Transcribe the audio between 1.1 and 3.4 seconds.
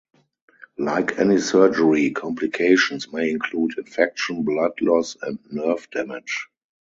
any surgery, complications may